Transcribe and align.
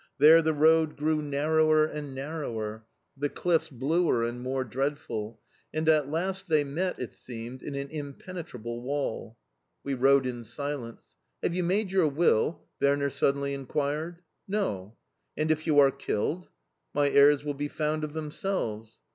There 0.17 0.41
the 0.41 0.51
road 0.51 0.97
grew 0.97 1.21
narrower 1.21 1.85
and 1.85 2.15
narrower, 2.15 2.87
the 3.15 3.29
cliffs 3.29 3.69
bluer 3.69 4.23
and 4.23 4.41
more 4.41 4.63
dreadful, 4.63 5.39
and 5.71 5.87
at 5.87 6.09
last 6.09 6.49
they 6.49 6.63
met, 6.63 6.97
it 6.97 7.13
seemed, 7.13 7.61
in 7.61 7.75
an 7.75 7.87
impenetrable 7.91 8.81
wall. 8.81 9.37
We 9.83 9.93
rode 9.93 10.25
in 10.25 10.43
silence. 10.43 11.17
"Have 11.43 11.53
you 11.53 11.61
made 11.61 11.91
your 11.91 12.07
will?" 12.07 12.63
Werner 12.81 13.11
suddenly 13.11 13.53
inquired. 13.53 14.23
"No." 14.47 14.97
"And 15.37 15.51
if 15.51 15.67
you 15.67 15.77
are 15.77 15.91
killed?" 15.91 16.49
"My 16.95 17.07
heirs 17.07 17.43
will 17.45 17.53
be 17.53 17.67
found 17.67 18.03
of 18.03 18.13
themselves." 18.13 19.01